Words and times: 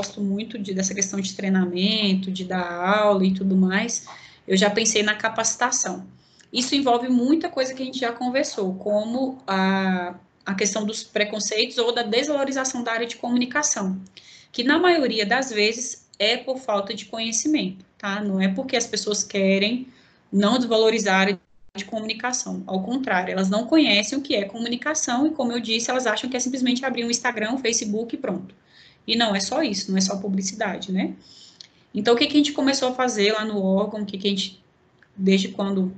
gosto 0.00 0.22
muito 0.22 0.58
de, 0.58 0.72
dessa 0.72 0.94
questão 0.94 1.20
de 1.20 1.34
treinamento, 1.34 2.30
de 2.30 2.44
dar 2.44 2.66
aula 2.72 3.24
e 3.26 3.34
tudo 3.34 3.54
mais, 3.54 4.06
eu 4.48 4.56
já 4.56 4.70
pensei 4.70 5.02
na 5.02 5.14
capacitação. 5.14 6.06
Isso 6.50 6.74
envolve 6.74 7.08
muita 7.08 7.50
coisa 7.50 7.74
que 7.74 7.82
a 7.82 7.84
gente 7.84 7.98
já 7.98 8.10
conversou, 8.10 8.74
como 8.76 9.38
a, 9.46 10.14
a 10.44 10.54
questão 10.54 10.86
dos 10.86 11.02
preconceitos 11.02 11.76
ou 11.76 11.92
da 11.92 12.02
desvalorização 12.02 12.82
da 12.82 12.92
área 12.92 13.06
de 13.06 13.16
comunicação, 13.16 14.00
que 14.50 14.64
na 14.64 14.78
maioria 14.78 15.26
das 15.26 15.50
vezes 15.50 16.08
é 16.18 16.38
por 16.38 16.58
falta 16.58 16.94
de 16.94 17.04
conhecimento, 17.04 17.84
tá? 17.98 18.24
Não 18.24 18.40
é 18.40 18.48
porque 18.48 18.76
as 18.76 18.86
pessoas 18.86 19.22
querem 19.22 19.86
não 20.32 20.56
desvalorizar 20.56 21.14
a 21.14 21.20
área 21.20 21.40
de 21.76 21.84
comunicação, 21.84 22.64
ao 22.66 22.82
contrário, 22.82 23.32
elas 23.32 23.48
não 23.50 23.66
conhecem 23.66 24.18
o 24.18 24.22
que 24.22 24.34
é 24.34 24.44
comunicação 24.44 25.26
e, 25.26 25.30
como 25.30 25.52
eu 25.52 25.60
disse, 25.60 25.90
elas 25.90 26.06
acham 26.06 26.28
que 26.28 26.36
é 26.36 26.40
simplesmente 26.40 26.84
abrir 26.84 27.04
um 27.04 27.10
Instagram, 27.10 27.52
um 27.52 27.58
Facebook 27.58 28.14
e 28.14 28.18
pronto. 28.18 28.54
E 29.10 29.16
não 29.16 29.34
é 29.34 29.40
só 29.40 29.60
isso, 29.60 29.90
não 29.90 29.98
é 29.98 30.00
só 30.00 30.16
publicidade, 30.16 30.92
né? 30.92 31.14
Então, 31.92 32.14
o 32.14 32.16
que, 32.16 32.28
que 32.28 32.34
a 32.34 32.36
gente 32.36 32.52
começou 32.52 32.90
a 32.90 32.94
fazer 32.94 33.32
lá 33.32 33.44
no 33.44 33.60
órgão, 33.60 34.02
o 34.02 34.06
que, 34.06 34.16
que 34.16 34.28
a 34.28 34.30
gente, 34.30 34.62
desde 35.16 35.48
quando 35.48 35.92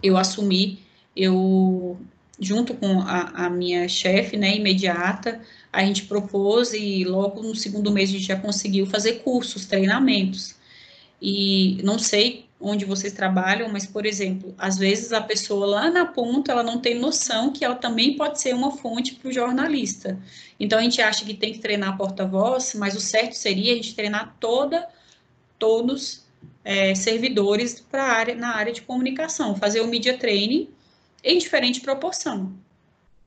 eu 0.00 0.16
assumi, 0.16 0.78
eu, 1.16 1.98
junto 2.38 2.74
com 2.74 3.00
a, 3.00 3.46
a 3.46 3.50
minha 3.50 3.88
chefe, 3.88 4.36
né, 4.36 4.54
imediata, 4.54 5.40
a 5.72 5.84
gente 5.84 6.04
propôs 6.04 6.72
e 6.72 7.04
logo 7.04 7.42
no 7.42 7.56
segundo 7.56 7.90
mês 7.90 8.10
a 8.10 8.12
gente 8.12 8.26
já 8.26 8.38
conseguiu 8.38 8.86
fazer 8.86 9.14
cursos, 9.24 9.66
treinamentos. 9.66 10.54
E 11.20 11.80
não 11.82 11.98
sei 11.98 12.46
onde 12.60 12.84
vocês 12.84 13.12
trabalham, 13.12 13.70
mas, 13.70 13.86
por 13.86 14.04
exemplo, 14.04 14.54
às 14.58 14.76
vezes 14.76 15.12
a 15.12 15.20
pessoa 15.20 15.64
lá 15.64 15.90
na 15.90 16.04
ponta, 16.04 16.52
ela 16.52 16.62
não 16.62 16.78
tem 16.78 16.98
noção 16.98 17.50
que 17.50 17.64
ela 17.64 17.74
também 17.74 18.16
pode 18.16 18.40
ser 18.40 18.54
uma 18.54 18.76
fonte 18.76 19.14
para 19.14 19.30
o 19.30 19.32
jornalista. 19.32 20.18
Então, 20.58 20.78
a 20.78 20.82
gente 20.82 21.00
acha 21.00 21.24
que 21.24 21.32
tem 21.32 21.52
que 21.52 21.58
treinar 21.58 21.96
porta-voz, 21.96 22.74
mas 22.74 22.94
o 22.94 23.00
certo 23.00 23.32
seria 23.32 23.72
a 23.72 23.76
gente 23.76 23.94
treinar 23.94 24.36
toda, 24.38 24.86
todos 25.58 26.22
é, 26.62 26.94
servidores 26.94 27.80
para 27.80 28.04
área, 28.04 28.34
na 28.34 28.54
área 28.54 28.72
de 28.72 28.82
comunicação, 28.82 29.56
fazer 29.56 29.80
o 29.80 29.86
media 29.86 30.18
training 30.18 30.68
em 31.24 31.38
diferente 31.38 31.80
proporção. 31.80 32.52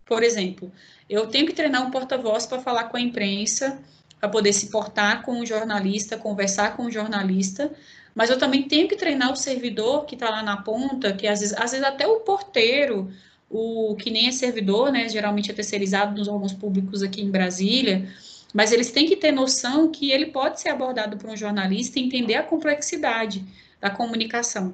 Por 0.05 0.21
exemplo, 0.21 0.71
eu 1.09 1.27
tenho 1.27 1.47
que 1.47 1.53
treinar 1.53 1.85
um 1.85 1.91
porta-voz 1.91 2.45
para 2.45 2.61
falar 2.61 2.85
com 2.85 2.97
a 2.97 3.01
imprensa, 3.01 3.79
para 4.19 4.29
poder 4.29 4.53
se 4.53 4.67
portar 4.67 5.23
com 5.23 5.39
o 5.39 5.45
jornalista, 5.45 6.17
conversar 6.17 6.77
com 6.77 6.85
o 6.85 6.91
jornalista, 6.91 7.71
mas 8.15 8.29
eu 8.29 8.37
também 8.37 8.63
tenho 8.63 8.87
que 8.87 8.95
treinar 8.95 9.31
o 9.31 9.35
servidor 9.35 10.05
que 10.05 10.15
está 10.15 10.29
lá 10.29 10.43
na 10.43 10.57
ponta, 10.57 11.13
que 11.13 11.27
às 11.27 11.39
vezes, 11.39 11.55
às 11.57 11.71
vezes 11.71 11.85
até 11.85 12.07
o 12.07 12.19
porteiro, 12.19 13.11
o 13.49 13.95
que 13.95 14.09
nem 14.09 14.27
é 14.27 14.31
servidor, 14.31 14.91
né, 14.91 15.07
geralmente 15.09 15.51
é 15.51 15.53
terceirizado 15.53 16.17
nos 16.17 16.27
órgãos 16.27 16.53
públicos 16.53 17.01
aqui 17.03 17.21
em 17.21 17.29
Brasília, 17.29 18.07
mas 18.53 18.71
eles 18.71 18.91
têm 18.91 19.07
que 19.07 19.15
ter 19.15 19.31
noção 19.31 19.91
que 19.91 20.11
ele 20.11 20.27
pode 20.27 20.61
ser 20.61 20.69
abordado 20.69 21.17
por 21.17 21.29
um 21.29 21.35
jornalista 21.35 21.99
e 21.99 22.03
entender 22.03 22.35
a 22.35 22.43
complexidade 22.43 23.43
da 23.81 23.89
comunicação. 23.89 24.73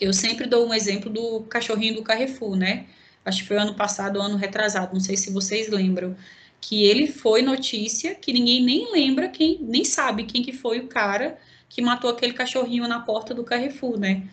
Eu 0.00 0.12
sempre 0.12 0.46
dou 0.46 0.66
um 0.66 0.74
exemplo 0.74 1.08
do 1.08 1.40
cachorrinho 1.42 1.94
do 1.94 2.02
Carrefour, 2.02 2.56
né? 2.56 2.86
Acho 3.24 3.42
que 3.42 3.48
foi 3.48 3.56
ano 3.56 3.74
passado, 3.74 4.20
ano 4.20 4.36
retrasado, 4.36 4.92
não 4.92 5.00
sei 5.00 5.16
se 5.16 5.32
vocês 5.32 5.68
lembram, 5.68 6.16
que 6.60 6.84
ele 6.84 7.06
foi 7.06 7.42
notícia 7.42 8.14
que 8.14 8.32
ninguém 8.32 8.62
nem 8.64 8.92
lembra 8.92 9.28
quem, 9.28 9.58
nem 9.62 9.84
sabe 9.84 10.24
quem 10.24 10.42
que 10.42 10.52
foi 10.52 10.80
o 10.80 10.88
cara 10.88 11.38
que 11.68 11.82
matou 11.82 12.10
aquele 12.10 12.32
cachorrinho 12.32 12.86
na 12.88 13.00
porta 13.00 13.34
do 13.34 13.44
Carrefour, 13.44 13.98
né? 13.98 14.28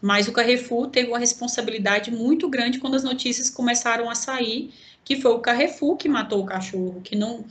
Mas 0.00 0.26
o 0.26 0.32
Carrefour 0.32 0.88
teve 0.88 1.08
uma 1.08 1.18
responsabilidade 1.18 2.10
muito 2.10 2.48
grande 2.48 2.78
quando 2.80 2.96
as 2.96 3.04
notícias 3.04 3.48
começaram 3.48 4.10
a 4.10 4.14
sair, 4.14 4.74
que 5.04 5.20
foi 5.20 5.30
o 5.30 5.38
Carrefour 5.38 5.96
que 5.96 6.08
matou 6.08 6.42
o 6.42 6.46
cachorro, 6.46 7.00
que 7.02 7.14
não 7.14 7.44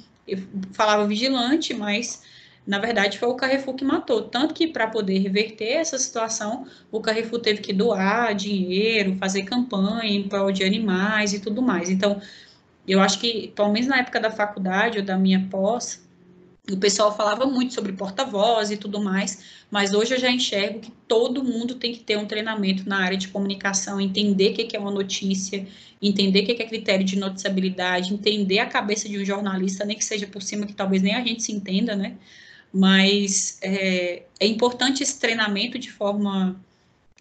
falava 0.73 1.07
vigilante, 1.07 1.73
mas 1.73 2.21
na 2.67 2.77
verdade 2.77 3.17
foi 3.17 3.29
o 3.29 3.35
Carrefour 3.35 3.73
que 3.73 3.85
matou. 3.85 4.23
Tanto 4.23 4.53
que 4.53 4.67
para 4.67 4.87
poder 4.87 5.19
reverter 5.19 5.77
essa 5.77 5.97
situação, 5.97 6.67
o 6.91 6.99
Carrefour 6.99 7.39
teve 7.39 7.61
que 7.61 7.71
doar 7.71 8.35
dinheiro, 8.35 9.15
fazer 9.17 9.43
campanha 9.43 10.11
em 10.11 10.27
prol 10.27 10.51
de 10.51 10.63
animais 10.63 11.33
e 11.33 11.39
tudo 11.39 11.61
mais. 11.61 11.89
Então, 11.89 12.21
eu 12.87 12.99
acho 12.99 13.19
que, 13.19 13.53
pelo 13.55 13.71
menos 13.71 13.87
na 13.87 13.99
época 13.99 14.19
da 14.19 14.29
faculdade 14.29 14.99
ou 14.99 15.05
da 15.05 15.17
minha 15.17 15.47
pós, 15.49 16.05
o 16.73 16.77
pessoal 16.77 17.15
falava 17.15 17.45
muito 17.45 17.73
sobre 17.73 17.93
porta-voz 17.93 18.71
e 18.71 18.77
tudo 18.77 19.01
mais, 19.01 19.43
mas 19.69 19.93
hoje 19.93 20.13
eu 20.13 20.19
já 20.19 20.29
enxergo 20.29 20.79
que 20.79 20.91
todo 21.07 21.43
mundo 21.43 21.75
tem 21.75 21.93
que 21.93 21.99
ter 21.99 22.17
um 22.17 22.25
treinamento 22.25 22.87
na 22.87 22.99
área 23.03 23.17
de 23.17 23.27
comunicação, 23.27 23.99
entender 23.99 24.51
o 24.51 24.53
que 24.53 24.75
é 24.75 24.79
uma 24.79 24.91
notícia, 24.91 25.67
entender 26.01 26.41
o 26.41 26.45
que 26.45 26.61
é 26.61 26.65
critério 26.65 27.05
de 27.05 27.17
noticiabilidade, 27.17 28.13
entender 28.13 28.59
a 28.59 28.65
cabeça 28.65 29.07
de 29.07 29.19
um 29.19 29.25
jornalista, 29.25 29.85
nem 29.85 29.97
que 29.97 30.05
seja 30.05 30.27
por 30.27 30.41
cima, 30.41 30.65
que 30.65 30.73
talvez 30.73 31.01
nem 31.01 31.15
a 31.15 31.23
gente 31.23 31.43
se 31.43 31.51
entenda, 31.51 31.95
né? 31.95 32.17
Mas 32.73 33.57
é, 33.61 34.23
é 34.39 34.47
importante 34.47 35.03
esse 35.03 35.19
treinamento 35.19 35.77
de 35.77 35.91
forma, 35.91 36.55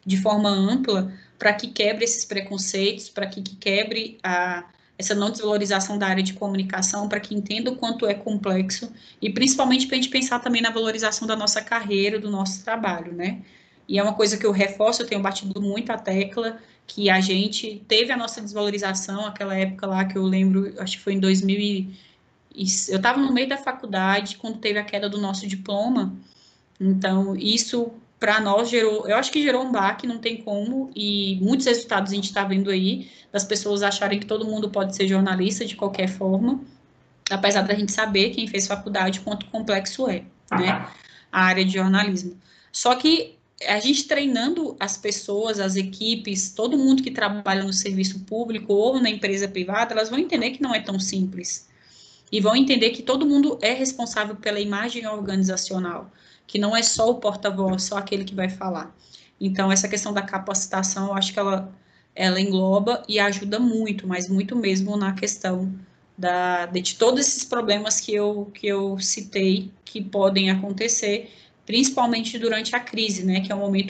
de 0.06 0.16
forma 0.16 0.48
ampla 0.48 1.12
para 1.38 1.52
que 1.54 1.68
quebre 1.68 2.04
esses 2.04 2.24
preconceitos, 2.24 3.08
para 3.08 3.26
que, 3.26 3.42
que 3.42 3.56
quebre 3.56 4.18
a 4.22 4.64
essa 5.00 5.14
não 5.14 5.30
desvalorização 5.30 5.96
da 5.96 6.06
área 6.06 6.22
de 6.22 6.34
comunicação, 6.34 7.08
para 7.08 7.18
que 7.18 7.34
entenda 7.34 7.70
o 7.70 7.76
quanto 7.76 8.06
é 8.06 8.12
complexo 8.12 8.92
e 9.20 9.30
principalmente 9.30 9.86
para 9.86 9.96
a 9.96 10.00
gente 10.00 10.10
pensar 10.10 10.40
também 10.40 10.60
na 10.60 10.70
valorização 10.70 11.26
da 11.26 11.34
nossa 11.34 11.62
carreira, 11.62 12.18
do 12.18 12.30
nosso 12.30 12.62
trabalho, 12.62 13.10
né? 13.14 13.40
E 13.88 13.98
é 13.98 14.02
uma 14.02 14.12
coisa 14.12 14.36
que 14.36 14.44
eu 14.44 14.52
reforço, 14.52 15.00
eu 15.00 15.06
tenho 15.06 15.22
batido 15.22 15.60
muito 15.60 15.90
a 15.90 15.96
tecla, 15.96 16.58
que 16.86 17.08
a 17.08 17.18
gente 17.18 17.82
teve 17.88 18.12
a 18.12 18.16
nossa 18.16 18.42
desvalorização, 18.42 19.24
aquela 19.24 19.56
época 19.56 19.86
lá 19.86 20.04
que 20.04 20.18
eu 20.18 20.22
lembro, 20.22 20.74
acho 20.78 20.98
que 20.98 21.02
foi 21.02 21.14
em 21.14 21.20
2000 21.20 21.58
e, 21.58 21.96
eu 22.88 22.96
estava 22.96 23.18
no 23.18 23.32
meio 23.32 23.48
da 23.48 23.56
faculdade 23.56 24.36
quando 24.36 24.58
teve 24.58 24.78
a 24.78 24.84
queda 24.84 25.08
do 25.08 25.18
nosso 25.18 25.46
diploma, 25.46 26.14
então 26.78 27.34
isso 27.36 27.90
para 28.20 28.38
nós 28.38 28.68
gerou, 28.68 29.08
eu 29.08 29.16
acho 29.16 29.32
que 29.32 29.42
gerou 29.42 29.64
um 29.64 29.72
baque, 29.72 30.06
não 30.06 30.18
tem 30.18 30.36
como, 30.36 30.90
e 30.94 31.38
muitos 31.40 31.64
resultados 31.64 32.12
a 32.12 32.14
gente 32.14 32.26
está 32.26 32.44
vendo 32.44 32.70
aí, 32.70 33.10
das 33.32 33.44
pessoas 33.44 33.82
acharem 33.82 34.20
que 34.20 34.26
todo 34.26 34.44
mundo 34.44 34.68
pode 34.68 34.94
ser 34.94 35.08
jornalista 35.08 35.64
de 35.64 35.74
qualquer 35.74 36.06
forma, 36.06 36.60
apesar 37.30 37.62
da 37.62 37.74
gente 37.74 37.90
saber, 37.90 38.30
quem 38.30 38.46
fez 38.46 38.66
faculdade, 38.66 39.20
quanto 39.20 39.46
complexo 39.46 40.06
é, 40.06 40.24
né, 40.52 40.86
a 41.32 41.44
área 41.44 41.64
de 41.64 41.72
jornalismo. 41.72 42.38
Só 42.70 42.94
que 42.94 43.38
a 43.66 43.80
gente 43.80 44.06
treinando 44.06 44.76
as 44.78 44.98
pessoas, 44.98 45.58
as 45.58 45.76
equipes, 45.76 46.50
todo 46.50 46.76
mundo 46.76 47.02
que 47.02 47.10
trabalha 47.10 47.62
no 47.62 47.72
serviço 47.72 48.20
público 48.20 48.72
ou 48.72 49.00
na 49.00 49.08
empresa 49.08 49.48
privada, 49.48 49.94
elas 49.94 50.10
vão 50.10 50.18
entender 50.18 50.50
que 50.50 50.62
não 50.62 50.74
é 50.74 50.80
tão 50.80 51.00
simples. 51.00 51.69
E 52.30 52.40
vão 52.40 52.54
entender 52.54 52.90
que 52.90 53.02
todo 53.02 53.26
mundo 53.26 53.58
é 53.60 53.72
responsável 53.72 54.36
pela 54.36 54.60
imagem 54.60 55.06
organizacional 55.06 56.10
que 56.50 56.58
não 56.58 56.76
é 56.76 56.82
só 56.82 57.08
o 57.08 57.14
porta-voz, 57.14 57.84
só 57.84 57.96
aquele 57.96 58.24
que 58.24 58.34
vai 58.34 58.48
falar. 58.48 58.92
Então, 59.40 59.70
essa 59.70 59.88
questão 59.88 60.12
da 60.12 60.20
capacitação, 60.20 61.06
eu 61.06 61.14
acho 61.14 61.32
que 61.32 61.38
ela, 61.38 61.72
ela 62.12 62.40
engloba 62.40 63.04
e 63.08 63.20
ajuda 63.20 63.60
muito, 63.60 64.04
mas 64.04 64.28
muito 64.28 64.56
mesmo 64.56 64.96
na 64.96 65.14
questão 65.14 65.72
da, 66.18 66.66
de 66.66 66.96
todos 66.96 67.20
esses 67.20 67.44
problemas 67.44 68.00
que 68.00 68.12
eu, 68.12 68.50
que 68.52 68.66
eu 68.66 68.98
citei 68.98 69.70
que 69.84 70.02
podem 70.02 70.50
acontecer, 70.50 71.32
principalmente 71.64 72.36
durante 72.36 72.74
a 72.74 72.80
crise, 72.80 73.24
né, 73.24 73.40
que 73.40 73.52
é 73.52 73.54
um 73.54 73.60
momento 73.60 73.86